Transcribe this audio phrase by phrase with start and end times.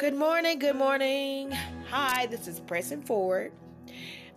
[0.00, 1.50] Good morning, good morning.
[1.90, 3.52] Hi, this is Pressing Forward,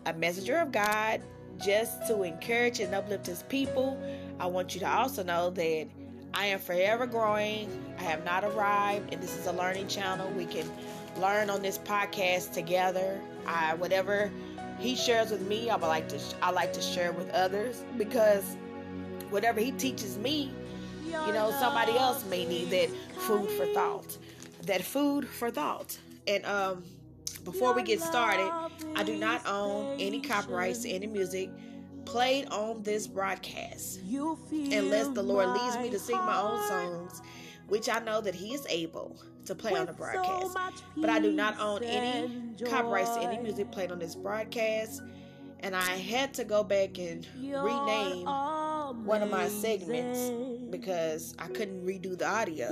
[0.05, 1.21] a messenger of God,
[1.63, 3.97] just to encourage and uplift His people.
[4.41, 5.88] I want you to also know that
[6.34, 7.70] I am forever growing.
[7.97, 10.29] I have not arrived, and this is a learning channel.
[10.31, 10.70] We can
[11.17, 13.17] learn on this podcast together.
[13.47, 14.33] I whatever
[14.79, 18.57] He shares with me, I would like to I like to share with others because
[19.30, 20.52] whatever He teaches me,
[21.05, 24.17] you know, somebody else may need that food for thought
[24.66, 25.98] that food for thought.
[26.27, 26.84] And um,
[27.44, 28.52] before we get started,
[28.95, 31.49] I do not own any copyrights to any music
[32.05, 33.99] played on this broadcast
[34.52, 37.21] unless the Lord leads me to sing my own songs,
[37.68, 40.57] which I know that He is able to play on the broadcast.
[40.98, 45.02] But I do not own any copyrights to any music played on this broadcast.
[45.62, 48.26] And I had to go back and rename
[49.05, 52.68] one of my segments because I couldn't redo the audio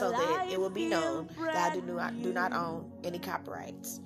[0.00, 4.00] so that it will be known that I do not, do not own any copyrights.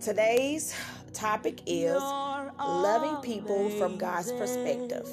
[0.00, 0.74] Today's
[1.12, 2.02] topic is
[2.58, 5.06] loving people from God's perspective.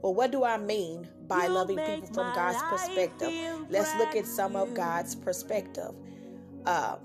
[0.00, 3.34] Well, what do I mean by loving people from God's perspective?
[3.68, 5.92] Let's look at some of God's perspective.
[6.64, 6.96] Uh,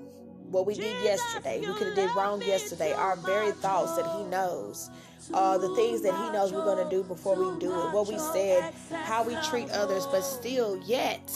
[0.56, 4.23] what we did yesterday, we could have did wrong yesterday, our very thoughts that He
[4.23, 4.89] knows
[5.34, 8.08] uh, the things that He knows we're going to do before we do it, what
[8.08, 11.30] we said, how we treat others, but still, yet,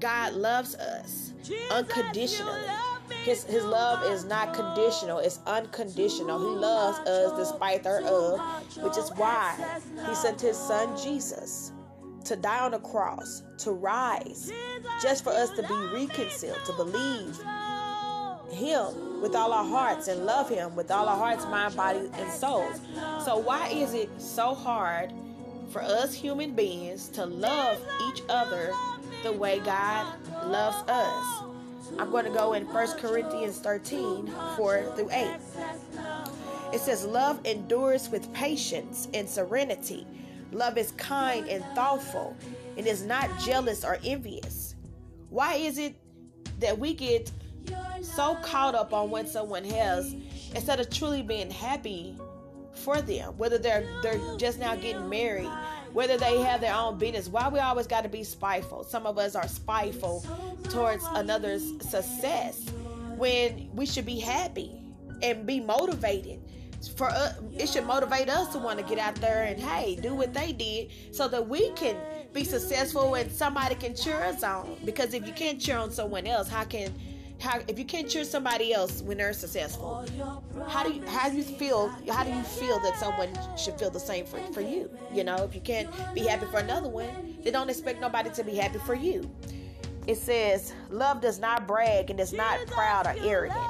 [0.00, 1.32] God loves us
[1.70, 2.62] unconditionally.
[3.22, 6.40] His, his love is not conditional, it's unconditional.
[6.40, 8.40] He loves us despite thereof,
[8.82, 9.54] which is why
[10.08, 11.70] He sent His Son Jesus
[12.24, 14.50] to die on the cross, to rise,
[15.00, 17.38] just for us to be reconciled, to believe
[18.56, 22.32] him with all our hearts and love Him with all our hearts, mind, body, and
[22.32, 22.80] souls.
[23.24, 25.12] So, why is it so hard
[25.70, 28.72] for us human beings to love each other
[29.22, 30.06] the way God
[30.44, 31.42] loves us?
[31.98, 35.36] I'm going to go in 1 Corinthians 13 4 through 8.
[36.72, 40.06] It says, Love endures with patience and serenity.
[40.52, 42.36] Love is kind and thoughtful
[42.76, 44.74] and is not jealous or envious.
[45.30, 45.96] Why is it
[46.60, 47.30] that we get
[48.02, 50.14] so caught up on what someone has
[50.54, 52.16] instead of truly being happy
[52.72, 55.50] for them, whether they're they're just now getting married,
[55.92, 57.28] whether they have their own business.
[57.28, 58.84] Why we always got to be spiteful?
[58.84, 60.24] Some of us are spiteful
[60.64, 62.70] towards another's success
[63.16, 64.72] when we should be happy
[65.22, 66.40] and be motivated.
[66.96, 70.14] For us, it should motivate us to want to get out there and hey, do
[70.14, 71.96] what they did, so that we can
[72.32, 74.76] be successful and somebody can cheer us on.
[74.84, 76.92] Because if you can't cheer on someone else, how can
[77.40, 80.04] how if you can't cheer somebody else when they're successful
[80.68, 83.90] how do you how do you feel how do you feel that someone should feel
[83.90, 84.90] the same for, for you?
[85.12, 88.44] You know if you can't be happy for another one then don't expect nobody to
[88.44, 89.30] be happy for you.
[90.06, 93.60] It says love does not brag and is not proud or arrogant.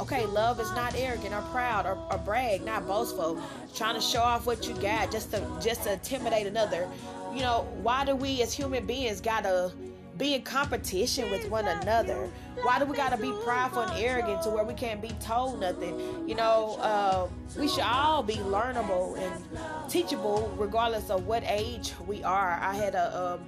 [0.00, 3.40] Okay love is not arrogant or proud or, or brag not boastful
[3.74, 6.88] trying to show off what you got just to just to intimidate another.
[7.34, 9.72] You know why do we as human beings gotta
[10.18, 12.28] be in competition with one another?
[12.62, 16.28] Why do we gotta be prideful and arrogant to where we can't be told nothing?
[16.28, 17.28] You know, uh,
[17.58, 22.58] we should all be learnable and teachable regardless of what age we are.
[22.60, 23.40] I had a, um,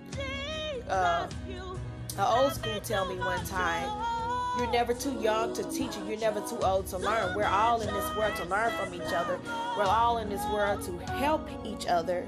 [0.88, 1.28] uh,
[2.18, 3.88] a old school tell me one time,
[4.58, 7.34] you're never too young to teach and you're never too old to learn.
[7.36, 9.38] We're all in this world to learn from each other.
[9.76, 12.26] We're all in this world to help each other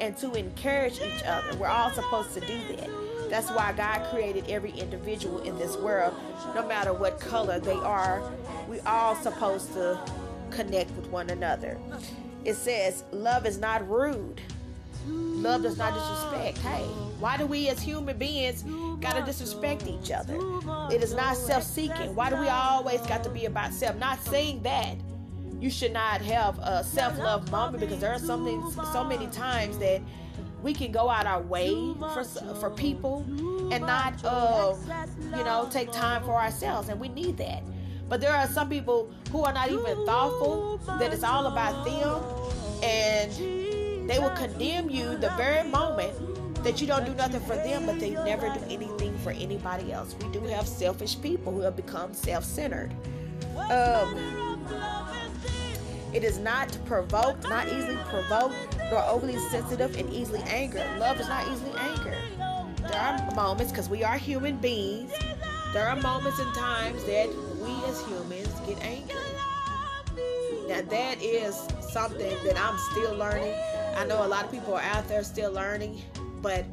[0.00, 1.56] and to encourage each other.
[1.58, 3.01] We're all supposed to do that.
[3.32, 6.12] That's why God created every individual in this world,
[6.54, 8.22] no matter what color they are.
[8.68, 9.98] We all supposed to
[10.50, 11.78] connect with one another.
[12.44, 14.42] It says, love is not rude.
[15.08, 16.58] Love does not disrespect.
[16.58, 16.82] Hey,
[17.20, 18.64] why do we as human beings
[19.00, 20.36] gotta disrespect each other?
[20.94, 22.14] It is not self-seeking.
[22.14, 23.96] Why do we always got to be about self?
[23.96, 24.94] Not saying that
[25.58, 28.62] you should not have a self-love moment because there are something
[28.92, 30.02] so many times that
[30.62, 32.24] we can go out our way for
[32.54, 33.24] for people
[33.72, 34.74] and not uh,
[35.36, 37.62] you know take time for ourselves and we need that.
[38.08, 42.22] But there are some people who are not even thoughtful that it's all about them
[42.82, 43.32] and
[44.08, 46.12] they will condemn you the very moment
[46.62, 50.14] that you don't do nothing for them but they never do anything for anybody else.
[50.20, 52.94] We do have selfish people who have become self-centered.
[53.56, 54.51] Um,
[56.14, 58.54] it is not provoked, not easily provoked,
[58.90, 60.86] nor overly sensitive and easily angered.
[60.98, 62.18] Love is not easily angered.
[62.88, 65.12] There are moments, because we are human beings,
[65.72, 67.28] there are moments and times that
[67.60, 69.16] we as humans get angry.
[70.68, 73.54] Now, that is something that I'm still learning.
[73.96, 76.02] I know a lot of people are out there still learning,
[76.40, 76.64] but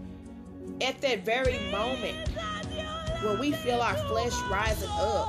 [0.82, 2.28] at that very moment,
[3.24, 5.28] when we feel our flesh rising up,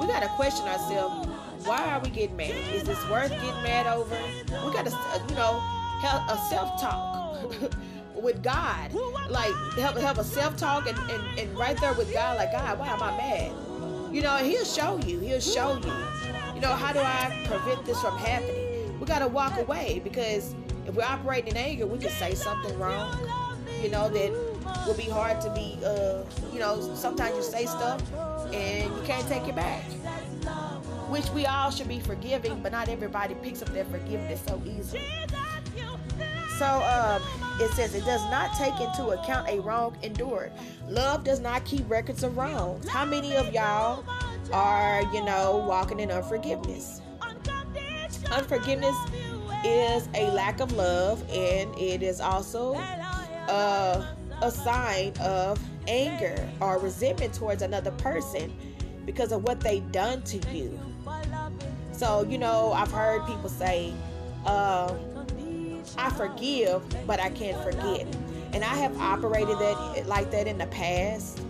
[0.00, 1.28] we got to question ourselves
[1.64, 2.50] why are we getting mad?
[2.74, 4.16] Is this worth getting mad over?
[4.66, 5.60] We got to, you know,
[6.02, 7.20] have a self talk.
[8.14, 8.92] with God.
[9.28, 12.88] Like have, have a self-talk and, and, and right there with God, like God, why
[12.88, 14.14] am I mad?
[14.14, 15.20] You know, he'll show you.
[15.20, 15.92] He'll show you.
[16.54, 18.98] You know, how do I prevent this from happening?
[18.98, 20.54] We gotta walk away because
[20.86, 23.16] if we're operating in anger, we could say something wrong.
[23.82, 24.30] You know, that
[24.86, 28.02] will be hard to be uh, you know, sometimes you say stuff
[28.52, 29.84] and you can't take it back.
[31.10, 35.02] Which we all should be forgiving, but not everybody picks up that forgiveness so easily.
[36.56, 37.20] So um,
[37.60, 40.52] it says it does not take into account a wrong endured.
[40.88, 42.88] Love does not keep records of wrongs.
[42.88, 44.04] How many of y'all
[44.52, 47.00] are, you know, walking in unforgiveness?
[48.30, 48.94] Unforgiveness
[49.64, 52.74] is a lack of love, and it is also
[53.48, 54.06] uh,
[54.42, 55.58] a sign of
[55.88, 58.52] anger or resentment towards another person
[59.04, 60.78] because of what they've done to you.
[62.00, 63.92] So, you know, I've heard people say,
[64.46, 64.94] uh,
[65.98, 68.06] I forgive, but I can't forget.
[68.54, 71.42] And I have operated that like that in the past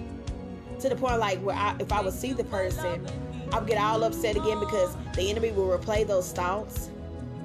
[0.80, 3.06] to the point like where I, if I would see the person,
[3.52, 6.90] I would get all upset again because the enemy will replay those thoughts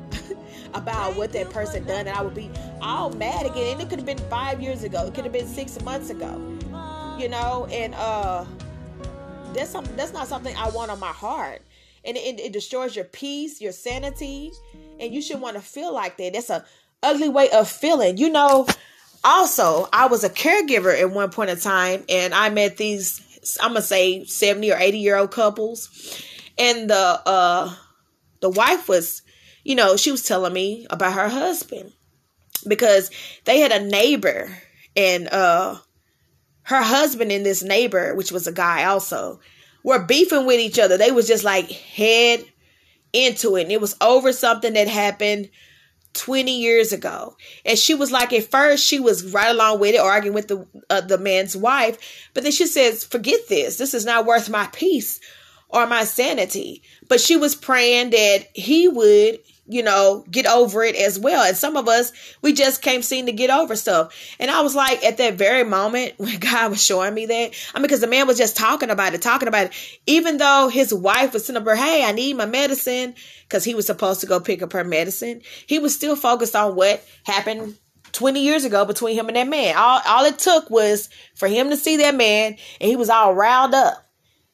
[0.74, 2.50] about what that person done, and I would be
[2.82, 3.74] all mad again.
[3.74, 5.06] And it could have been five years ago.
[5.06, 6.42] It could have been six months ago.
[7.20, 8.46] You know, and uh,
[9.54, 11.62] that's that's not something I want on my heart,
[12.06, 14.52] and it, it destroys your peace, your sanity,
[15.00, 16.34] and you should want to feel like that.
[16.34, 16.66] That's a
[17.04, 18.18] ugly way of feeling.
[18.18, 18.68] You know,
[19.24, 23.72] also, I was a caregiver at one point in time, and I met these, I'm
[23.72, 25.90] gonna say 70 or 80 year old couples,
[26.58, 27.74] and the uh
[28.42, 29.24] the wife was,
[29.64, 31.92] you know, she was telling me about her husband
[32.68, 33.10] because
[33.46, 34.56] they had a neighbor
[34.96, 35.76] and uh
[36.64, 39.40] her husband and this neighbor, which was a guy also,
[39.86, 40.98] were beefing with each other.
[40.98, 42.44] They was just like head
[43.14, 43.64] into it.
[43.64, 45.50] And it was over something that happened
[46.14, 47.38] 20 years ago.
[47.66, 50.68] And she was like, at first, she was right along with it, arguing with the,
[50.90, 52.00] uh, the man's wife.
[52.34, 53.78] But then she says, forget this.
[53.78, 55.20] This is not worth my peace
[55.70, 56.82] or my sanity.
[57.08, 61.44] But she was praying that he would you know, get over it as well.
[61.44, 62.12] And some of us,
[62.42, 64.14] we just can't seem to get over stuff.
[64.40, 67.80] And I was like, at that very moment when God was showing me that, I
[67.80, 70.94] mean, because the man was just talking about it, talking about it, even though his
[70.94, 74.40] wife was sitting up hey, I need my medicine, because he was supposed to go
[74.40, 77.76] pick up her medicine, he was still focused on what happened
[78.12, 79.76] 20 years ago between him and that man.
[79.76, 83.34] All, all it took was for him to see that man, and he was all
[83.34, 84.08] riled up.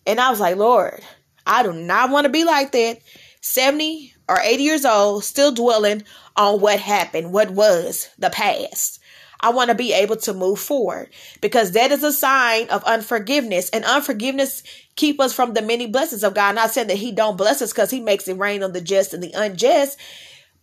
[0.08, 1.02] And I was like, Lord,
[1.46, 3.00] I do not want to be like that.
[3.42, 6.04] 70 or 80 years old, still dwelling
[6.36, 9.00] on what happened, what was the past.
[9.42, 11.10] I want to be able to move forward
[11.42, 14.62] because that is a sign of unforgiveness and unforgiveness
[14.96, 16.56] keep us from the many blessings of God.
[16.56, 19.14] Not saying that he don't bless us because he makes it rain on the just
[19.16, 19.98] and the unjust,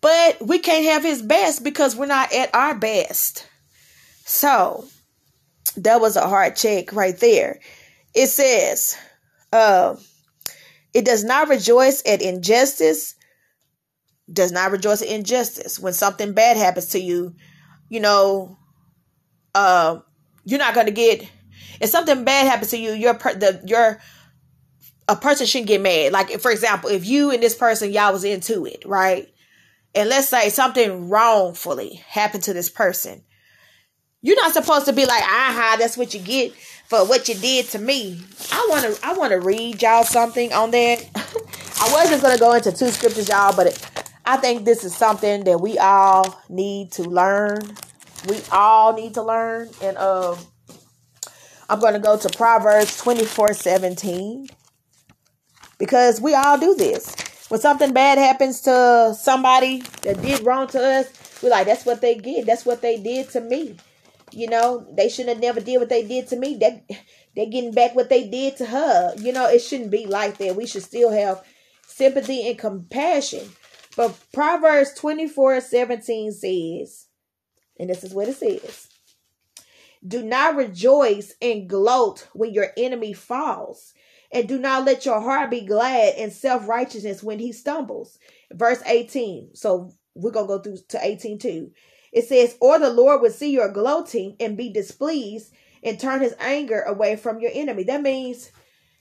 [0.00, 3.48] but we can't have his best because we're not at our best.
[4.24, 4.84] So
[5.76, 7.58] that was a hard check right there.
[8.14, 8.96] It says,
[9.52, 9.96] uh,
[10.98, 13.14] it does not rejoice at injustice,
[14.32, 15.78] does not rejoice at injustice.
[15.78, 17.36] When something bad happens to you,
[17.88, 18.58] you know,
[19.54, 20.00] uh,
[20.44, 21.22] you're not going to get.
[21.80, 24.00] If something bad happens to you, you're per, the you're
[25.06, 26.10] a person shouldn't get mad.
[26.10, 29.28] Like for example, if you and this person y'all was into it, right?
[29.94, 33.22] And let's say something wrongfully happened to this person.
[34.20, 36.52] You're not supposed to be like, aha, that's what you get
[36.88, 38.20] for what you did to me.
[38.50, 41.04] I wanna I wanna read y'all something on that.
[41.80, 43.90] I was just gonna go into two scriptures, y'all, but it,
[44.24, 47.60] I think this is something that we all need to learn.
[48.28, 49.70] We all need to learn.
[49.82, 50.36] And um
[51.68, 54.48] I'm gonna go to Proverbs 24 17.
[55.78, 57.14] Because we all do this.
[57.48, 61.06] When something bad happens to somebody that did wrong to us,
[61.40, 62.46] we're like, that's what they get.
[62.46, 63.76] That's what they did to me.
[64.32, 66.56] You know, they shouldn't have never did what they did to me.
[66.56, 66.84] That
[67.36, 69.14] they're getting back what they did to her.
[69.16, 70.56] You know, it shouldn't be like that.
[70.56, 71.44] We should still have
[71.86, 73.48] sympathy and compassion
[73.98, 77.06] but Proverbs 24 17 says,
[77.80, 78.86] and this is what it says
[80.06, 83.92] Do not rejoice and gloat when your enemy falls,
[84.30, 88.20] and do not let your heart be glad in self righteousness when he stumbles.
[88.52, 89.56] Verse 18.
[89.56, 91.72] So we're going to go through to 18 too.
[92.12, 96.34] It says, Or the Lord would see your gloating and be displeased and turn his
[96.40, 97.84] anger away from your enemy.
[97.84, 98.50] That means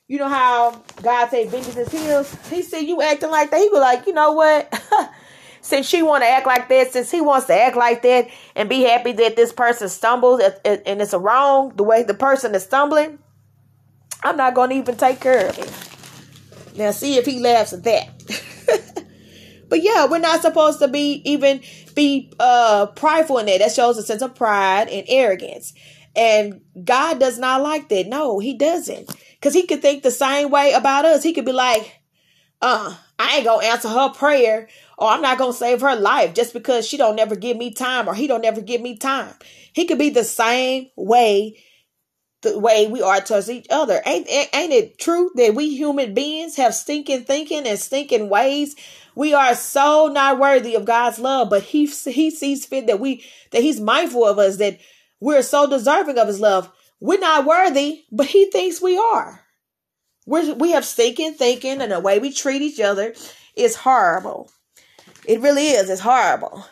[0.07, 2.49] you know how God say vengeance is his?
[2.49, 3.59] He see you acting like that.
[3.59, 4.73] He be like, you know what?
[5.61, 8.69] since she want to act like that, since he wants to act like that and
[8.69, 12.63] be happy that this person stumbles and it's a wrong the way the person is
[12.63, 13.19] stumbling,
[14.23, 16.77] I'm not going to even take care of it.
[16.77, 18.43] Now, see if he laughs at that.
[19.69, 21.61] but yeah, we're not supposed to be even
[21.95, 23.59] be uh prideful in that.
[23.59, 25.73] That shows a sense of pride and arrogance.
[26.15, 28.07] And God does not like that.
[28.07, 29.07] No, he doesn't.
[29.33, 31.21] Because he could think the same way about us.
[31.21, 32.01] He could be like,
[32.61, 36.53] uh, I ain't gonna answer her prayer or I'm not gonna save her life just
[36.53, 39.33] because she don't never give me time or he don't never give me time.
[39.73, 41.63] He could be the same way
[42.53, 44.01] the way we are towards each other.
[44.05, 48.75] Ain't, ain't it true that we human beings have stinking thinking and stinking ways?
[49.15, 53.23] We are so not worthy of God's love, but he, he sees fit that we,
[53.51, 54.79] that he's mindful of us, that
[55.19, 56.71] we're so deserving of his love.
[56.99, 59.41] We're not worthy, but he thinks we are.
[60.25, 63.13] We're, we have stinking thinking and the way we treat each other
[63.55, 64.51] is horrible.
[65.25, 65.89] It really is.
[65.89, 66.65] It's horrible.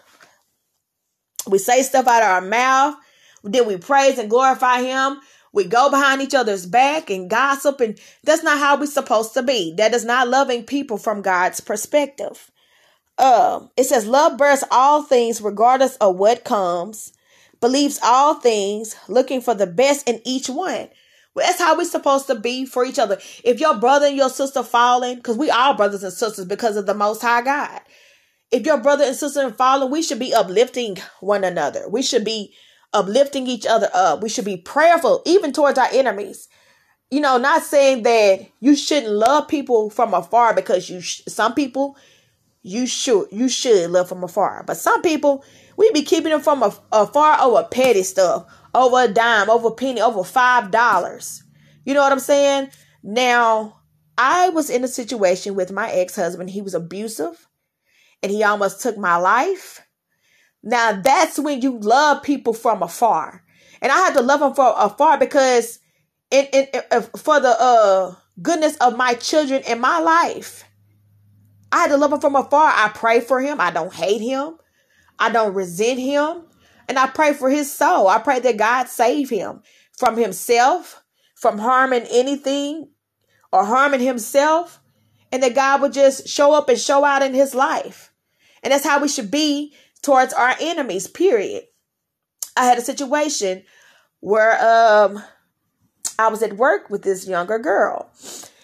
[1.48, 2.96] We say stuff out of our mouth.
[3.44, 5.20] Then we praise and glorify him
[5.56, 9.42] we go behind each other's back and gossip, and that's not how we're supposed to
[9.42, 9.74] be.
[9.78, 12.52] That is not loving people from God's perspective.
[13.18, 17.14] Um, it says, Love bears all things regardless of what comes,
[17.62, 20.90] believes all things, looking for the best in each one.
[21.34, 23.18] Well, that's how we're supposed to be for each other.
[23.46, 26.86] If your brother and your sister falling, because we are brothers and sisters because of
[26.86, 27.80] the Most High God.
[28.52, 31.88] If your brother and sister are falling, we should be uplifting one another.
[31.90, 32.54] We should be
[32.96, 34.24] uplifting each other up.
[34.24, 36.48] We should be prayerful even towards our enemies.
[37.12, 41.54] You know, not saying that you shouldn't love people from afar because you sh- some
[41.54, 41.98] people
[42.64, 45.46] you should you should love from afar, but some people
[45.78, 50.02] we be keeping them from afar over petty stuff, over a dime, over a penny,
[50.02, 51.44] over five dollars.
[51.86, 52.70] You know what I'm saying?
[53.04, 53.82] Now,
[54.18, 56.50] I was in a situation with my ex husband.
[56.50, 57.48] He was abusive,
[58.24, 59.85] and he almost took my life.
[60.66, 63.44] Now that's when you love people from afar.
[63.82, 65.80] And I had to love them from afar because
[66.32, 70.66] it, it, it for the uh, goodness of my children in my life.
[71.72, 72.74] I had to love him from afar.
[72.74, 73.62] I pray for him.
[73.62, 74.58] I don't hate him.
[75.20, 76.44] I don't resent him.
[76.88, 78.08] And I pray for his soul.
[78.08, 79.62] I pray that God save him
[79.98, 81.04] from himself,
[81.36, 82.90] from harming anything
[83.52, 84.80] or harming himself,
[85.32, 88.12] and that God would just show up and show out in his life.
[88.64, 89.74] And that's how we should be
[90.06, 91.64] towards our enemies, period.
[92.56, 93.64] I had a situation
[94.20, 95.22] where um
[96.18, 98.10] I was at work with this younger girl.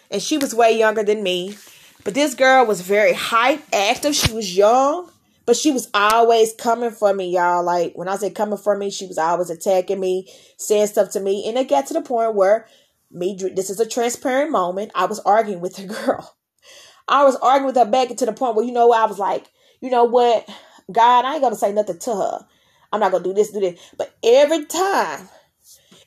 [0.10, 1.58] And she was way younger than me.
[2.04, 4.16] But this girl was very hype, active.
[4.16, 5.10] She was young,
[5.46, 7.64] but she was always coming for me, y'all.
[7.64, 11.20] Like when I say coming for me, she was always attacking me, saying stuff to
[11.20, 11.48] me.
[11.48, 12.68] And it got to the point where
[13.12, 14.92] me, this is a transparent moment.
[14.96, 16.36] I was arguing with the girl.
[17.08, 19.48] I was arguing with her back to the point where, you know, I was like,
[19.82, 20.48] you know what?
[20.92, 22.46] God, I ain't gonna say nothing to her.
[22.92, 23.80] I'm not gonna do this, do this.
[23.98, 25.30] But every time,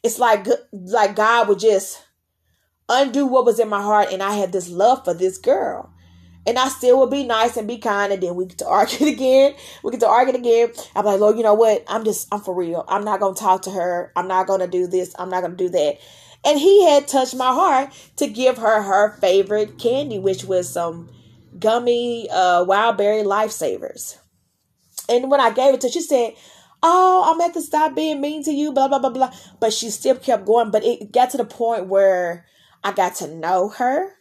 [0.03, 2.05] it's like like God would just
[2.89, 5.91] undo what was in my heart, and I had this love for this girl.
[6.47, 9.07] And I still would be nice and be kind, and then we get to argue
[9.07, 9.55] again.
[9.83, 10.73] We get to argue again.
[10.95, 11.85] I'm like, Lord, you know what?
[11.89, 12.85] I'm just, I'm for real.
[12.87, 14.13] I'm not gonna talk to her.
[14.15, 15.15] I'm not gonna do this.
[15.19, 15.99] I'm not gonna do that.
[16.45, 21.09] And he had touched my heart to give her her favorite candy, which was some
[21.59, 24.19] gummy uh, wild berry lifesavers.
[25.09, 26.35] And when I gave it to her, she said,
[26.83, 29.33] Oh, I'm at to stop being mean to you, blah, blah, blah, blah.
[29.59, 30.71] But she still kept going.
[30.71, 32.45] But it got to the point where
[32.83, 34.13] I got to know her.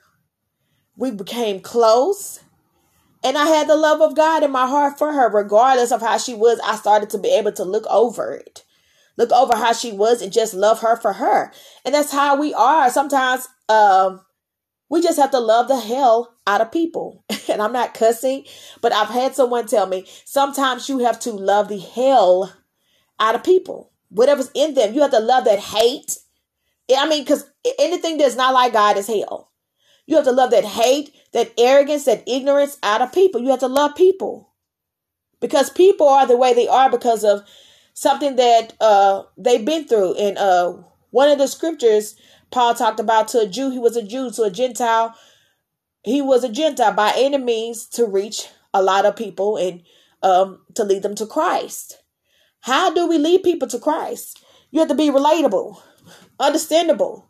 [0.95, 2.39] We became close.
[3.23, 6.17] And I had the love of God in my heart for her, regardless of how
[6.17, 6.59] she was.
[6.63, 8.63] I started to be able to look over it,
[9.17, 11.51] look over how she was, and just love her for her.
[11.85, 12.89] And that's how we are.
[12.89, 14.21] Sometimes um,
[14.93, 17.25] we just have to love the hell out of people.
[17.49, 18.45] and I'm not cussing,
[18.79, 22.53] but I've had someone tell me sometimes you have to love the hell
[23.19, 23.91] out of people.
[24.09, 26.19] Whatever's in them, you have to love that hate.
[26.95, 29.51] I mean, because anything that's not like God is hell.
[30.05, 33.41] You have to love that hate, that arrogance, that ignorance out of people.
[33.41, 34.53] You have to love people
[35.39, 37.41] because people are the way they are because of
[37.95, 40.13] something that uh, they've been through.
[40.19, 40.73] And uh,
[41.09, 42.15] one of the scriptures
[42.53, 45.15] Paul talked about to a Jew, he was a Jew, to a Gentile,
[46.03, 49.81] he was a Gentile by any means to reach a lot of people and
[50.21, 51.97] um, to lead them to Christ.
[52.61, 54.43] How do we lead people to Christ?
[54.69, 55.81] You have to be relatable,
[56.39, 57.27] understandable,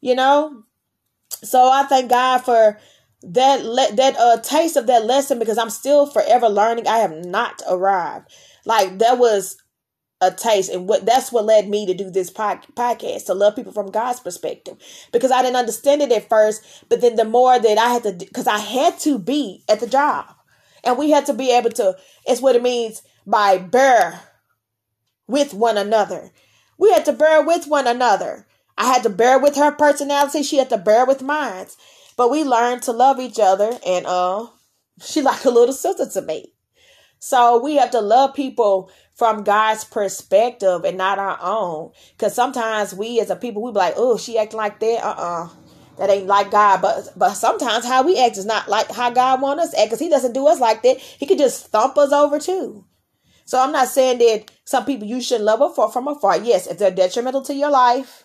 [0.00, 0.64] you know.
[1.28, 2.78] So I thank God for
[3.22, 6.88] that le- that uh taste of that lesson because I'm still forever learning.
[6.88, 8.30] I have not arrived.
[8.64, 9.56] Like that was
[10.22, 13.56] a taste and what that's what led me to do this pod, podcast to love
[13.56, 14.76] people from God's perspective
[15.12, 18.12] because I didn't understand it at first but then the more that I had to
[18.12, 20.26] because I had to be at the job
[20.84, 24.20] and we had to be able to it's what it means by bear
[25.26, 26.30] with one another
[26.78, 30.42] we had to bear with one another I had to bear with her personality.
[30.42, 31.66] She had to bear with mine.
[32.16, 34.46] But we learned to love each other and uh
[35.02, 36.51] she like a little sister to me.
[37.24, 41.92] So we have to love people from God's perspective and not our own.
[42.18, 45.04] Cause sometimes we as a people we be like, oh, she acting like that.
[45.04, 45.48] Uh-uh.
[45.98, 46.82] That ain't like God.
[46.82, 49.90] But but sometimes how we act is not like how God want us act.
[49.90, 50.98] Cause he doesn't do us like that.
[50.98, 52.86] He could just thump us over too.
[53.44, 56.38] So I'm not saying that some people you should love afar from afar.
[56.38, 58.24] Yes, if they're detrimental to your life,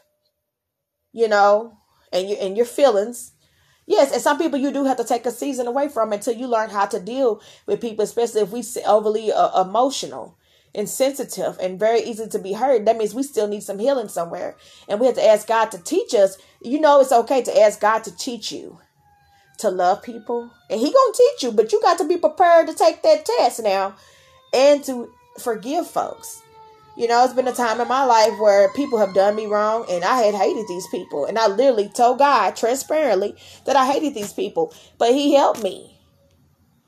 [1.12, 1.78] you know,
[2.12, 3.34] and you and your feelings.
[3.88, 6.46] Yes, and some people you do have to take a season away from until you
[6.46, 10.38] learn how to deal with people, especially if we overly uh, emotional
[10.76, 12.84] and sensitive and very easy to be hurt.
[12.84, 14.58] That means we still need some healing somewhere,
[14.90, 16.38] and we have to ask God to teach us.
[16.62, 18.78] You know, it's okay to ask God to teach you
[19.60, 22.74] to love people, and He gonna teach you, but you got to be prepared to
[22.74, 23.96] take that test now
[24.54, 26.44] and to forgive folks.
[26.98, 29.86] You know, it's been a time in my life where people have done me wrong
[29.88, 31.26] and I had hated these people.
[31.26, 33.36] And I literally told God transparently
[33.66, 34.74] that I hated these people.
[34.98, 36.00] But He helped me.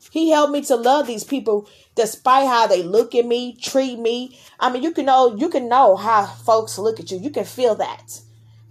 [0.10, 4.39] He helped me to love these people despite how they look at me, treat me.
[4.60, 7.20] I mean, you can know you can know how folks look at you.
[7.20, 8.20] You can feel that.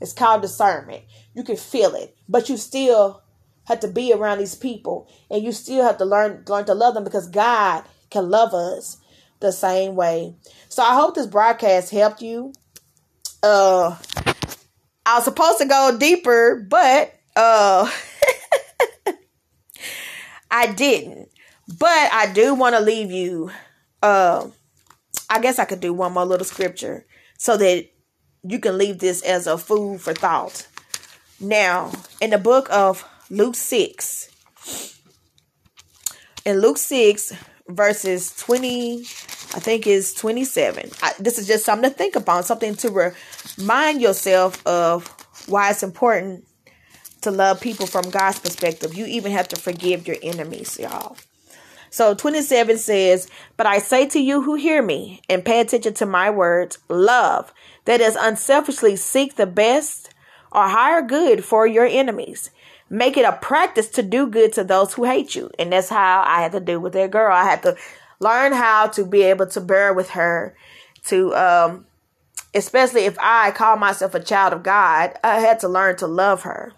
[0.01, 1.05] It's called discernment.
[1.35, 2.17] You can feel it.
[2.29, 3.23] But you still
[3.67, 6.95] have to be around these people and you still have to learn learn to love
[6.95, 8.97] them because God can love us
[9.41, 10.35] the same way.
[10.69, 12.53] So I hope this broadcast helped you.
[13.43, 13.97] Uh
[15.07, 17.91] I was supposed to go deeper, but uh
[20.51, 21.31] I didn't.
[21.79, 23.51] But I do want to leave you
[24.03, 24.49] uh
[25.31, 27.05] I guess I could do one more little scripture
[27.37, 27.89] so that
[28.43, 30.67] you can leave this as a food for thought.
[31.41, 34.31] Now, in the book of Luke 6,
[36.45, 37.33] in Luke 6,
[37.69, 40.91] verses 20, I think is 27.
[41.03, 43.13] I, this is just something to think about, something to
[43.59, 45.07] remind yourself of
[45.47, 46.47] why it's important
[47.23, 48.95] to love people from God's perspective.
[48.95, 51.17] You even have to forgive your enemies, y'all.
[51.91, 56.07] So 27 says, But I say to you who hear me and pay attention to
[56.07, 57.53] my words, love,
[57.87, 60.11] that is unselfishly seek the best
[60.53, 62.51] or higher good for your enemies.
[62.91, 65.51] Make it a practice to do good to those who hate you.
[65.59, 67.35] And that's how I had to do with that girl.
[67.35, 67.77] I had to
[68.21, 70.57] learn how to be able to bear with her,
[71.07, 71.87] to, um,
[72.55, 76.43] especially if I call myself a child of God, I had to learn to love
[76.43, 76.73] her.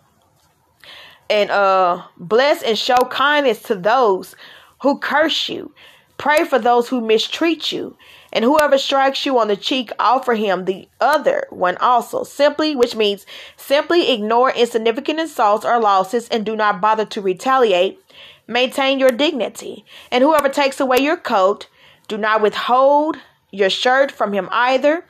[1.29, 4.35] And uh, bless and show kindness to those
[4.83, 5.73] who curse you.
[6.18, 7.96] Pray for those who mistreat you.
[8.33, 12.25] And whoever strikes you on the cheek, offer him the other one also.
[12.25, 18.01] Simply, which means simply ignore insignificant insults or losses and do not bother to retaliate.
[18.47, 19.85] Maintain your dignity.
[20.11, 21.69] And whoever takes away your coat,
[22.09, 23.19] do not withhold
[23.51, 25.05] your shirt from him either.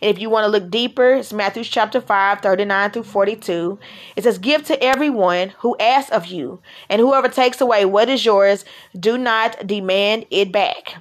[0.00, 3.78] And if you want to look deeper, it's Matthew chapter 5, 39 through 42.
[4.16, 8.24] It says, Give to everyone who asks of you, and whoever takes away what is
[8.24, 8.64] yours,
[8.98, 10.96] do not demand it back.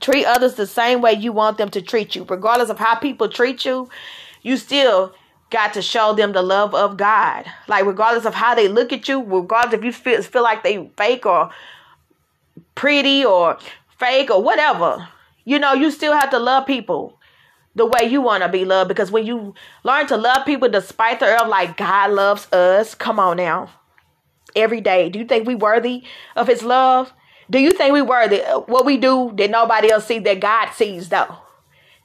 [0.00, 2.24] Treat others the same way you want them to treat you.
[2.28, 3.88] Regardless of how people treat you,
[4.42, 5.14] you still
[5.50, 7.46] got to show them the love of God.
[7.66, 10.90] Like regardless of how they look at you, regardless if you feel feel like they
[10.96, 11.50] fake or
[12.74, 13.58] pretty or
[13.98, 15.08] fake or whatever.
[15.44, 17.18] You know, you still have to love people
[17.74, 21.20] the way you want to be loved because when you learn to love people despite
[21.20, 23.70] the of like God loves us, come on now.
[24.56, 25.08] Every day.
[25.08, 26.02] Do you think we worthy
[26.34, 27.12] of his love?
[27.50, 31.08] Do you think we worthy what we do that nobody else sees that God sees
[31.08, 31.36] though?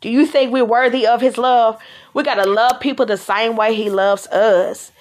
[0.02, 1.82] Do you think we're worthy of his love?
[2.14, 4.92] We got to love people the same way he loves us.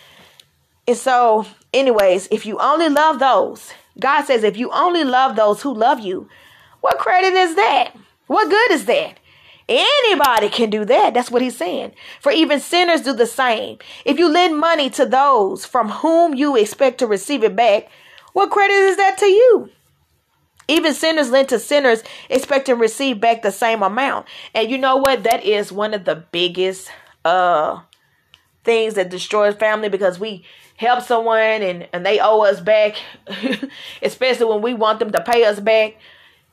[0.87, 5.63] And so, anyways, if you only love those, God says, if you only love those
[5.63, 6.29] who love you,
[6.81, 7.97] what credit is that?
[8.27, 9.19] What good is that?
[9.69, 11.15] Anybody can do that.
[11.15, 11.93] That's what he's saying.
[12.21, 13.79] For even sinners do the same.
[14.05, 17.89] If you lend money to those from whom you expect to receive it back,
[18.33, 19.71] what credit is that to you?
[20.69, 24.27] Even sinners lend to sinners, expect to receive back the same amount.
[24.55, 25.25] And you know what?
[25.25, 26.91] That is one of the biggest
[27.25, 27.81] uh
[28.65, 30.45] things that destroys family because we
[30.77, 32.97] help someone and, and they owe us back,
[34.03, 35.97] especially when we want them to pay us back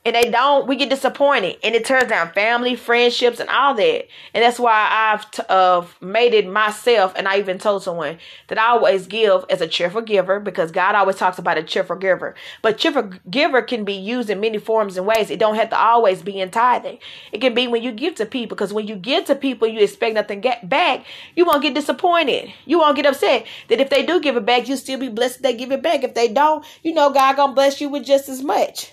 [0.02, 4.06] and they don't, we get disappointed, and it turns down family, friendships, and all that.
[4.32, 8.16] And that's why I've t- uh, made it myself, and I even told someone
[8.48, 11.96] that I always give as a cheerful giver because God always talks about a cheerful
[11.96, 12.34] giver.
[12.62, 15.30] But cheerful giver can be used in many forms and ways.
[15.30, 16.98] It don't have to always be in tithing.
[17.30, 19.80] It can be when you give to people, because when you give to people, you
[19.80, 21.04] expect nothing get back.
[21.36, 22.50] You won't get disappointed.
[22.64, 25.42] You won't get upset that if they do give it back, you still be blessed.
[25.42, 26.04] They give it back.
[26.04, 28.92] If they don't, you know God gonna bless you with just as much.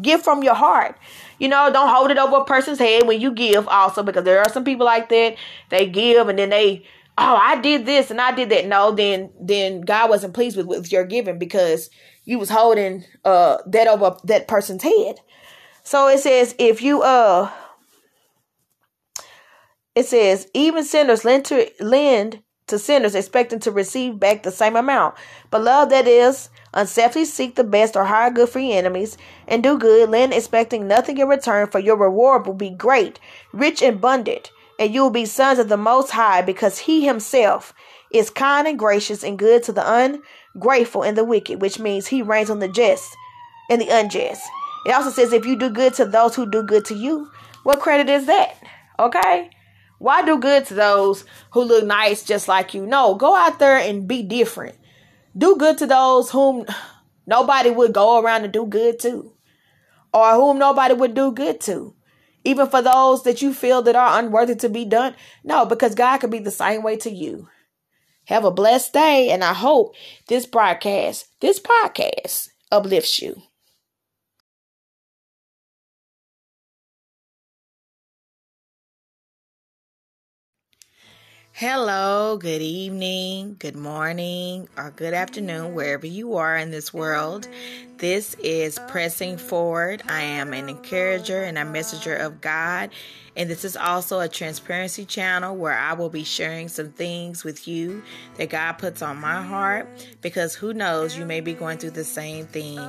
[0.00, 0.96] Give from your heart.
[1.38, 4.40] You know, don't hold it over a person's head when you give also because there
[4.40, 5.36] are some people like that.
[5.70, 6.84] They give and then they
[7.16, 8.66] oh, I did this and I did that.
[8.66, 11.90] No, then then God wasn't pleased with, with your giving because
[12.24, 15.20] you was holding uh that over that person's head.
[15.82, 17.50] So it says if you uh
[19.94, 24.76] it says even sinners lend to lend to sinners expecting to receive back the same
[24.76, 25.14] amount.
[25.50, 29.16] But love that is unselfishly seek the best or hire good for your enemies
[29.48, 33.18] and do good, lend expecting nothing in return, for your reward will be great,
[33.52, 37.72] rich and abundant, and you will be sons of the Most High, because He Himself
[38.12, 40.20] is kind and gracious and good to the
[40.54, 43.16] ungrateful and the wicked, which means He reigns on the just
[43.70, 44.42] and the unjust.
[44.86, 47.30] It also says, if you do good to those who do good to you,
[47.62, 48.56] what credit is that?
[48.98, 49.50] Okay?
[49.98, 52.84] Why do good to those who look nice just like you?
[52.84, 54.74] No, go out there and be different.
[55.36, 56.66] Do good to those whom
[57.26, 59.32] nobody would go around and do good to,
[60.12, 61.94] or whom nobody would do good to
[62.44, 65.14] even for those that you feel that are unworthy to be done.
[65.42, 67.48] No, because God could be the same way to you.
[68.26, 69.94] Have a blessed day, and I hope
[70.28, 73.42] this broadcast, this podcast, uplifts you.
[81.56, 87.46] Hello, good evening, good morning, or good afternoon, wherever you are in this world.
[87.98, 90.02] This is Pressing Forward.
[90.08, 92.90] I am an encourager and a messenger of God.
[93.36, 97.68] And this is also a transparency channel where I will be sharing some things with
[97.68, 98.02] you
[98.34, 99.88] that God puts on my heart
[100.22, 102.80] because who knows, you may be going through the same thing.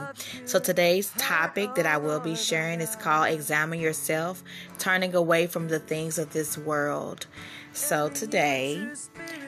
[0.46, 4.44] So today's topic that I will be sharing is called Examine Yourself,
[4.80, 7.28] Turning Away from the Things of This World.
[7.76, 8.88] So today,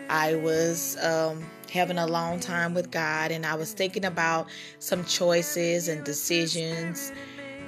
[0.09, 5.05] I was um, having a long time with God, and I was thinking about some
[5.05, 7.13] choices and decisions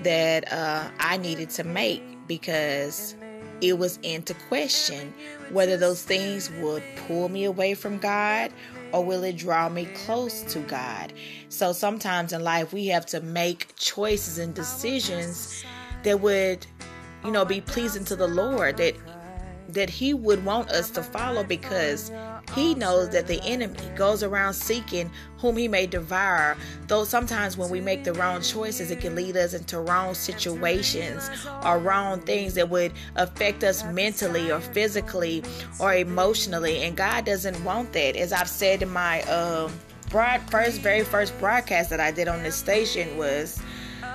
[0.03, 3.15] that uh, I needed to make because
[3.61, 5.13] it was into question
[5.49, 8.51] whether those things would pull me away from God
[8.91, 11.13] or will it draw me close to God.
[11.47, 15.63] So sometimes in life, we have to make choices and decisions
[16.03, 16.67] that would,
[17.23, 18.95] you know, be pleasing to the Lord, that
[19.73, 22.11] that he would want us to follow because
[22.53, 26.57] he knows that the enemy goes around seeking whom he may devour.
[26.87, 31.29] Though sometimes when we make the wrong choices, it can lead us into wrong situations
[31.63, 35.43] or wrong things that would affect us mentally or physically
[35.79, 36.81] or emotionally.
[36.83, 38.15] And God doesn't want that.
[38.15, 39.69] As I've said in my uh,
[40.09, 43.61] broad, first, very first broadcast that I did on this station was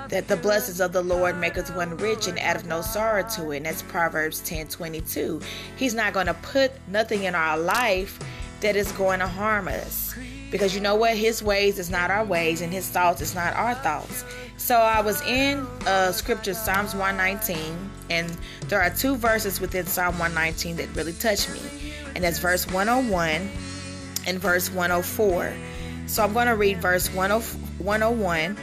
[0.09, 3.59] that the blessings of the Lord maketh one rich and addeth no sorrow to it.
[3.59, 5.40] And that's Proverbs 10 22.
[5.77, 8.19] He's not going to put nothing in our life
[8.61, 10.14] that is going to harm us.
[10.51, 11.17] Because you know what?
[11.17, 14.25] His ways is not our ways, and his thoughts is not our thoughts.
[14.57, 18.35] So I was in uh, scripture, Psalms 119, and
[18.69, 21.61] there are two verses within Psalm 119 that really touch me.
[22.14, 23.51] And that's verse 101
[24.27, 25.53] and verse 104.
[26.07, 28.57] So I'm going to read verse 101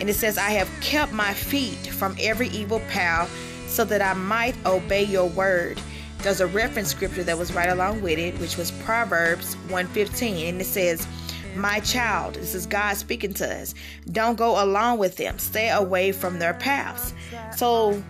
[0.00, 3.30] and it says, I have kept my feet from every evil path
[3.68, 5.80] so that I might obey your word.
[6.22, 10.48] There's a reference scripture that was right along with it, which was Proverbs 115.
[10.48, 11.06] And it says,
[11.54, 13.74] My child, this is God speaking to us,
[14.10, 15.38] don't go along with them.
[15.38, 17.14] Stay away from their paths.
[17.56, 18.02] So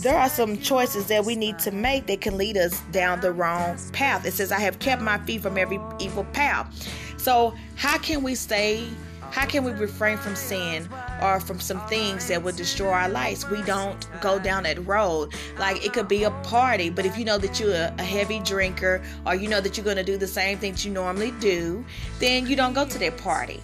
[0.00, 3.32] there are some choices that we need to make that can lead us down the
[3.32, 4.24] wrong path.
[4.26, 6.68] It says, I have kept my feet from every evil path.
[7.16, 8.86] So, how can we stay
[9.34, 10.88] how can we refrain from sin
[11.20, 13.50] or from some things that would destroy our lives?
[13.50, 15.34] We don't go down that road.
[15.58, 19.02] Like it could be a party, but if you know that you're a heavy drinker
[19.26, 21.84] or you know that you're going to do the same things you normally do,
[22.20, 23.60] then you don't go to that party.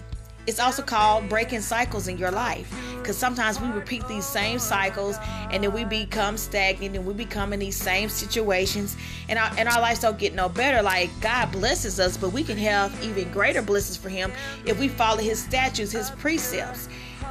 [0.51, 5.15] It's also called breaking cycles in your life because sometimes we repeat these same cycles
[5.49, 8.97] and then we become stagnant and we become in these same situations
[9.29, 10.81] and our, and our lives don't get no better.
[10.81, 14.29] Like God blesses us, but we can have even greater blessings for Him
[14.65, 16.89] if we follow His statutes, His precepts.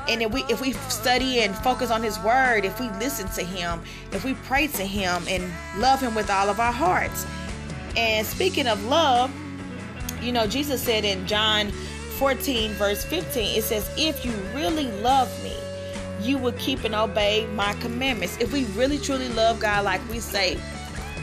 [0.09, 3.45] And if we if we study and focus on His Word, if we listen to
[3.45, 5.45] Him, if we pray to Him and
[5.79, 7.27] love Him with all of our hearts.
[7.99, 9.31] And speaking of love,
[10.23, 11.71] you know, Jesus said in John
[12.21, 15.55] 14, verse 15, it says, If you really love me,
[16.21, 18.37] you will keep and obey my commandments.
[18.39, 20.59] If we really truly love God like we say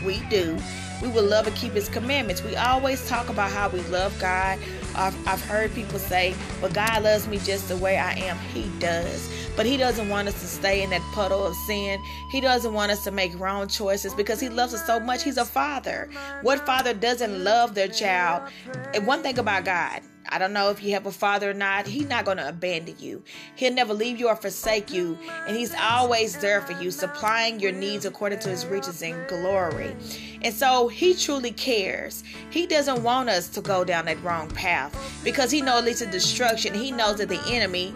[0.04, 0.58] we do,
[1.04, 2.44] we will love and keep his commandments.
[2.44, 4.58] We always talk about how we love God.
[4.96, 8.36] I've, I've heard people say, but God loves me just the way I am.
[8.52, 9.32] He does.
[9.56, 12.02] But he doesn't want us to stay in that puddle of sin.
[12.32, 15.24] He doesn't want us to make wrong choices because he loves us so much.
[15.24, 16.10] He's a father.
[16.42, 18.50] What father doesn't love their child?
[18.96, 21.88] And one thing about God, I don't know if you have a father or not.
[21.88, 23.24] He's not going to abandon you.
[23.56, 25.18] He'll never leave you or forsake you.
[25.48, 29.96] And he's always there for you, supplying your needs according to his riches and glory.
[30.42, 32.24] And so he truly cares.
[32.50, 36.00] He doesn't want us to go down that wrong path because he knows it leads
[36.00, 36.74] to destruction.
[36.74, 37.94] He knows that the enemy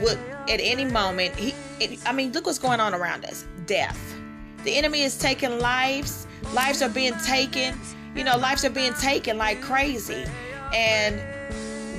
[0.00, 3.98] would, at any moment, he, it, I mean, look what's going on around us death.
[4.64, 7.78] The enemy is taking lives, lives are being taken.
[8.14, 10.24] You know, lives are being taken like crazy.
[10.72, 11.20] And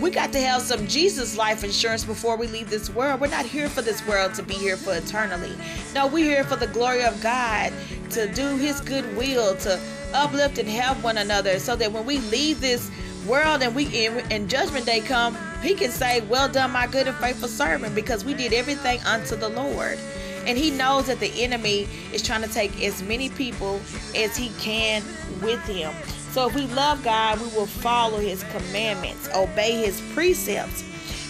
[0.01, 3.21] we got to have some Jesus life insurance before we leave this world.
[3.21, 5.55] We're not here for this world to be here for eternally.
[5.93, 7.71] No, we're here for the glory of God,
[8.11, 9.79] to do His good will, to
[10.13, 12.91] uplift and help one another, so that when we leave this
[13.25, 17.07] world and we in, and Judgment Day come, He can say, "Well done, my good
[17.07, 19.97] and faithful servant," because we did everything unto the Lord.
[20.45, 23.81] And he knows that the enemy is trying to take as many people
[24.15, 25.01] as he can
[25.41, 25.91] with him.
[26.35, 30.83] So if we love God, we will follow his commandments, obey his precepts,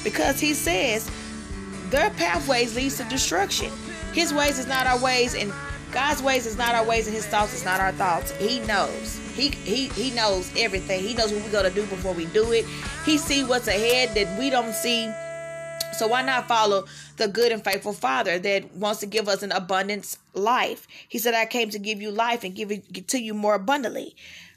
[0.03, 1.11] because he says
[1.91, 3.71] their pathways leads to destruction.
[4.13, 5.53] His ways is not our ways, and
[5.91, 8.31] God's ways is not our ways, and his thoughts is not our thoughts.
[8.37, 9.19] He knows.
[9.35, 11.03] He he he knows everything.
[11.03, 12.65] He knows what we're gonna do before we do it.
[13.05, 15.05] He see what's ahead that we don't see.
[15.99, 16.85] So why not follow
[17.17, 20.87] the good and faithful Father that wants to give us an abundance life?
[21.07, 24.15] He said, "I came to give you life and give it to you more abundantly."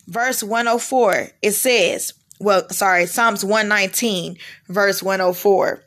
[0.08, 5.82] Verse 104, it says, well, sorry, Psalms 119, verse 104.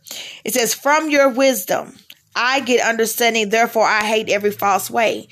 [0.46, 1.96] It says, From your wisdom
[2.36, 5.28] I get understanding, therefore I hate every false way.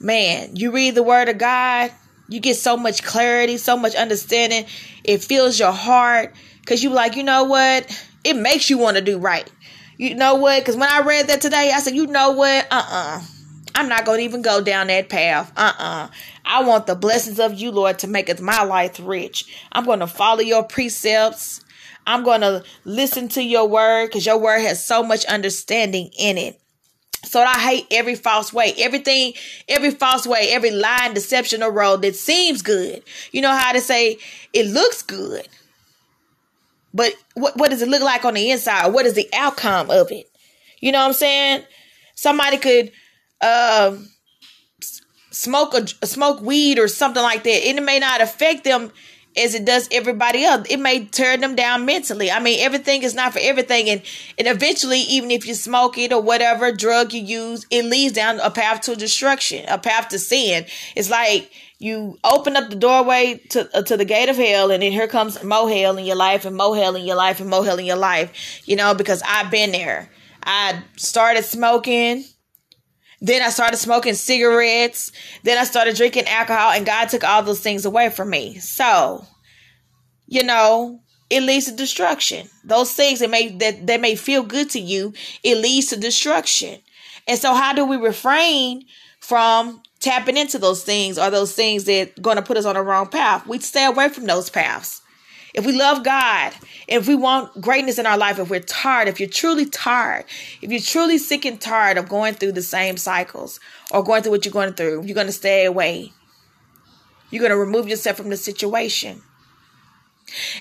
[0.00, 1.92] Man, you read the word of God,
[2.28, 4.66] you get so much clarity, so much understanding.
[5.04, 8.06] It fills your heart because you like, you know what?
[8.24, 9.50] It makes you want to do right.
[9.96, 10.60] You know what?
[10.60, 12.66] Because when I read that today, I said, you know what?
[12.70, 13.18] Uh uh-uh.
[13.18, 13.22] uh.
[13.78, 15.52] I am not going to even go down that path.
[15.56, 15.84] Uh uh-uh.
[15.84, 16.08] uh
[16.44, 19.46] I want the blessings of you, Lord, to make my life rich.
[19.70, 21.60] I'm going to follow your precepts.
[22.04, 26.38] I'm going to listen to your word because your word has so much understanding in
[26.38, 26.60] it.
[27.24, 29.34] So I hate every false way, everything,
[29.68, 33.04] every false way, every lie and deception or road that seems good.
[33.30, 34.18] You know how to say
[34.52, 35.46] it looks good,
[36.92, 38.88] but what, what does it look like on the inside?
[38.88, 40.28] What is the outcome of it?
[40.80, 41.62] You know what I'm saying?
[42.14, 42.90] Somebody could,
[43.40, 43.96] uh,
[45.30, 48.92] smoke a smoke weed or something like that, and it may not affect them
[49.36, 50.66] as it does everybody else.
[50.68, 52.30] It may tear them down mentally.
[52.30, 54.02] I mean, everything is not for everything, and
[54.38, 58.40] and eventually, even if you smoke it or whatever drug you use, it leads down
[58.40, 60.66] a path to destruction, a path to sin.
[60.96, 64.82] It's like you open up the doorway to uh, to the gate of hell, and
[64.82, 67.48] then here comes more hell in your life, and more hell in your life, and
[67.48, 68.62] more hell in your life.
[68.66, 70.10] You know, because I've been there.
[70.42, 72.24] I started smoking
[73.20, 75.12] then I started smoking cigarettes.
[75.42, 78.58] Then I started drinking alcohol, and God took all those things away from me.
[78.58, 79.26] So,
[80.26, 81.00] you know,
[81.30, 82.48] it leads to destruction.
[82.64, 86.80] Those things that may that, that may feel good to you, it leads to destruction.
[87.26, 88.84] And so, how do we refrain
[89.20, 92.82] from tapping into those things or those things that going to put us on the
[92.82, 93.46] wrong path?
[93.46, 95.02] We stay away from those paths.
[95.54, 96.52] If we love God,
[96.88, 100.24] if we want greatness in our life, if we're tired, if you're truly tired,
[100.62, 104.32] if you're truly sick and tired of going through the same cycles or going through
[104.32, 106.12] what you're going through, you're going to stay away.
[107.30, 109.22] You're going to remove yourself from the situation.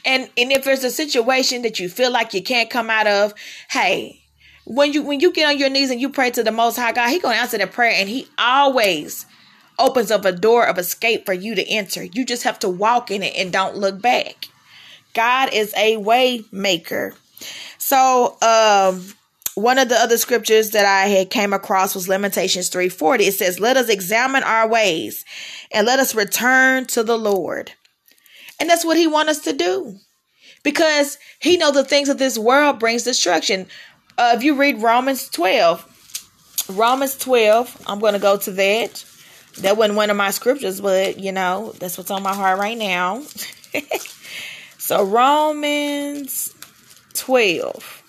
[0.05, 3.33] And and if there's a situation that you feel like you can't come out of,
[3.69, 4.21] hey,
[4.65, 6.91] when you when you get on your knees and you pray to the most high
[6.91, 9.25] God, he going to answer that prayer and he always
[9.79, 12.03] opens up a door of escape for you to enter.
[12.03, 14.49] You just have to walk in it and don't look back.
[15.17, 17.11] God is a way maker.
[17.79, 19.03] So, um,
[19.55, 23.25] one of the other scriptures that I had came across was Lamentations 3:40.
[23.25, 25.25] It says, "Let us examine our ways
[25.71, 27.71] and let us return to the Lord."
[28.59, 29.97] And that's what he wants us to do.
[30.61, 33.65] Because he know the things of this world brings destruction.
[34.19, 35.83] Uh, if you read Romans 12,
[36.69, 39.03] Romans 12, I'm going to go to that.
[39.61, 42.77] That wasn't one of my scriptures, but you know, that's what's on my heart right
[42.77, 43.23] now.
[44.87, 46.55] So Romans
[47.15, 48.03] 12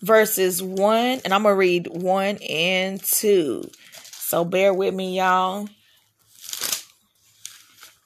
[0.00, 3.70] verses 1 and I'm going to read 1 and 2.
[3.92, 5.68] So bear with me y'all.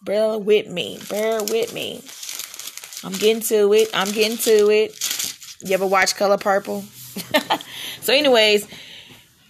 [0.02, 0.98] Bear with me.
[1.08, 2.02] Bear with me.
[3.04, 3.88] I'm getting to it.
[3.94, 5.60] I'm getting to it.
[5.64, 6.80] You ever watch Color Purple?
[8.00, 8.66] so anyways,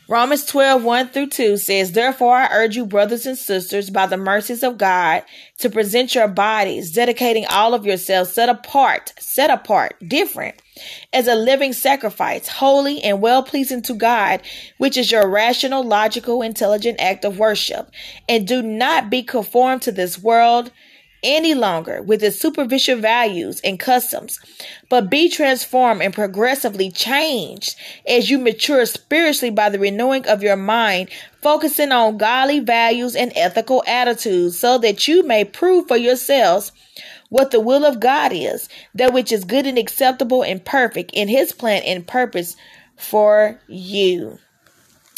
[0.09, 4.17] Romans 12, 1 through 2 says, Therefore I urge you, brothers and sisters, by the
[4.17, 5.25] mercies of God,
[5.59, 10.63] to present your bodies, dedicating all of yourselves set apart, set apart, different,
[11.13, 14.43] as a living sacrifice, holy and well pleasing to God,
[14.79, 17.91] which is your rational, logical, intelligent act of worship.
[18.29, 20.71] And do not be conformed to this world
[21.27, 24.41] any longer with its superficial values and customs,
[24.89, 27.77] but be transformed and progressively changed
[28.09, 31.11] as you mature spiritually by the renewing of your mind,
[31.43, 36.71] focusing on godly values and ethical attitudes, so that you may prove for yourselves
[37.29, 41.27] what the will of God is, that which is good and acceptable and perfect in
[41.29, 42.57] His plan and purpose
[42.97, 44.39] for you.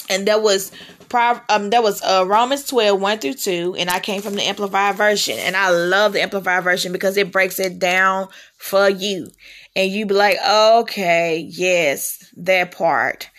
[0.09, 0.73] And that was
[1.13, 4.97] um that was uh Romans 12, 1 through 2, and I came from the Amplified
[4.97, 5.39] version.
[5.39, 9.31] And I love the Amplified version because it breaks it down for you.
[9.75, 13.31] And you be like, okay, yes, that part.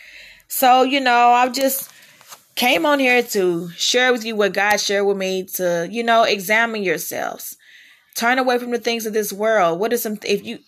[0.47, 1.91] So, you know, I've just
[2.55, 6.23] came on here to share with you what God shared with me to, you know,
[6.23, 7.57] examine yourselves.
[8.15, 9.79] Turn away from the things of this world.
[9.79, 10.59] What are some if you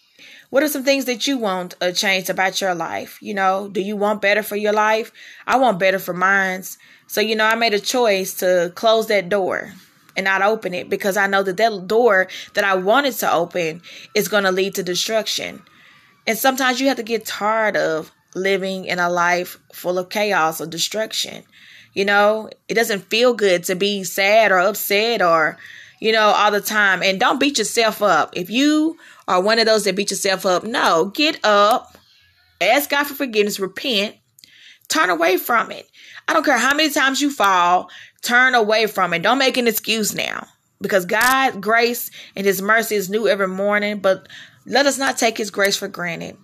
[0.52, 3.18] what are some things that you want a change about your life?
[3.22, 5.14] You know, do you want better for your life?
[5.48, 6.78] I want better for mine's.
[7.08, 9.74] So, you know, I made a choice to close that door
[10.18, 13.82] and not open it because I know that that door that I wanted to open
[14.14, 15.64] is going to lead to destruction.
[16.28, 20.60] And sometimes you have to get tired of living in a life full of chaos
[20.60, 21.46] or destruction.
[21.94, 25.58] You know, it doesn't feel good to be sad or upset or
[26.02, 27.02] you know, all the time.
[27.04, 28.36] And don't beat yourself up.
[28.36, 31.98] If you are one of those that beat yourself up, no, get up,
[32.60, 34.16] ask God for forgiveness, repent,
[34.88, 35.90] turn away from it.
[36.28, 37.90] I don't care how many times you fall,
[38.22, 39.22] turn away from it.
[39.22, 40.48] Don't make an excuse now
[40.82, 44.00] because God, grace, and His mercy is new every morning.
[44.00, 44.28] But
[44.66, 46.38] let us not take His grace for granted.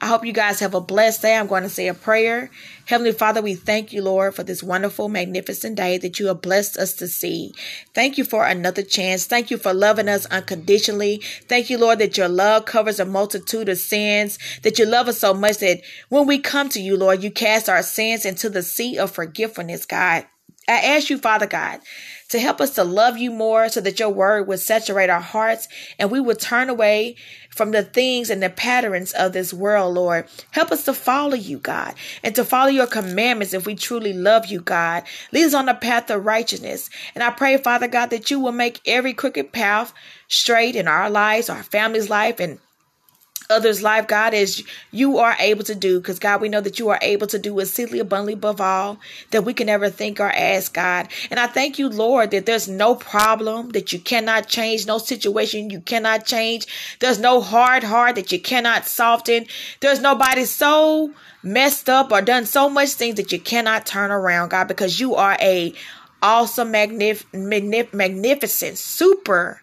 [0.00, 1.36] I hope you guys have a blessed day.
[1.36, 2.50] I'm going to say a prayer.
[2.84, 6.76] Heavenly Father, we thank you, Lord, for this wonderful, magnificent day that you have blessed
[6.78, 7.52] us to see.
[7.94, 9.26] Thank you for another chance.
[9.26, 11.20] Thank you for loving us unconditionally.
[11.48, 15.18] Thank you, Lord, that your love covers a multitude of sins, that you love us
[15.18, 15.80] so much that
[16.10, 19.84] when we come to you, Lord, you cast our sins into the sea of forgiveness,
[19.84, 20.26] God.
[20.68, 21.80] I ask you, Father God,
[22.28, 25.68] to help us to love you more so that your word would saturate our hearts
[25.98, 27.16] and we would turn away
[27.50, 30.28] from the things and the patterns of this world, Lord.
[30.50, 34.46] Help us to follow you, God, and to follow your commandments if we truly love
[34.46, 35.04] you, God.
[35.32, 36.90] Lead us on the path of righteousness.
[37.14, 39.92] And I pray, Father God, that you will make every crooked path
[40.28, 42.58] straight in our lives, our family's life, and
[43.50, 46.00] others' life, God, as you are able to do.
[46.00, 48.98] Because, God, we know that you are able to do exceedingly abundantly above all
[49.30, 51.08] that we can ever think or ask, God.
[51.30, 55.70] And I thank you, Lord, that there's no problem that you cannot change, no situation
[55.70, 56.66] you cannot change.
[56.98, 59.46] There's no hard heart that you cannot soften.
[59.80, 64.50] There's nobody so messed up or done so much things that you cannot turn around,
[64.50, 65.72] God, because you are a
[66.20, 69.62] awesome, magnif- magnif- magnificent, super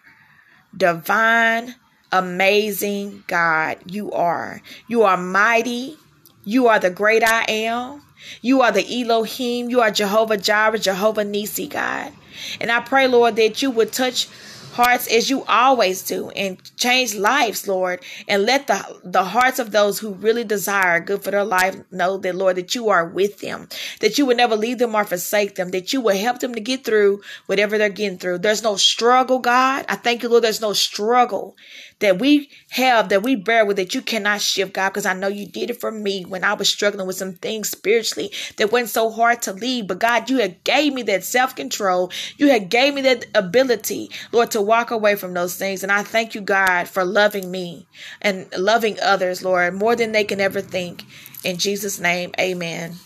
[0.76, 1.76] divine
[2.18, 4.62] amazing God you are.
[4.88, 5.98] You are mighty.
[6.44, 8.02] You are the great I am.
[8.40, 9.70] You are the Elohim.
[9.70, 12.12] You are Jehovah Jireh, Jehovah Nisi, God.
[12.60, 14.28] And I pray, Lord, that you would touch
[14.76, 18.04] hearts as you always do and change lives, Lord.
[18.28, 22.18] And let the, the hearts of those who really desire good for their life know
[22.18, 23.68] that, Lord, that you are with them,
[24.00, 26.60] that you would never leave them or forsake them, that you will help them to
[26.60, 28.38] get through whatever they're getting through.
[28.38, 29.86] There's no struggle, God.
[29.88, 31.56] I thank you, Lord, there's no struggle
[32.00, 35.28] that we have, that we bear with, that you cannot shift, God, because I know
[35.28, 38.88] you did it for me when I was struggling with some things spiritually that went
[38.88, 39.86] so hard to leave.
[39.86, 42.10] But God, you had gave me that self-control.
[42.36, 45.82] You had gave me that ability, Lord, to walk away from those things.
[45.82, 47.86] And I thank you, God, for loving me
[48.20, 51.04] and loving others, Lord, more than they can ever think.
[51.44, 52.96] In Jesus' name, amen.